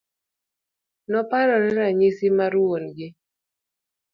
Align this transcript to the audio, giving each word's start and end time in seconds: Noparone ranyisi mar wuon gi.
Noparone 1.11 1.69
ranyisi 1.77 2.27
mar 2.37 2.53
wuon 2.61 2.85
gi. 2.97 3.07